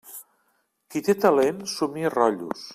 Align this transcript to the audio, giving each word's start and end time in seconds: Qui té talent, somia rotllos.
Qui 0.95 1.03
té 1.09 1.17
talent, 1.27 1.61
somia 1.77 2.15
rotllos. 2.19 2.69